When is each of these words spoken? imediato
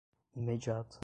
imediato 0.35 0.99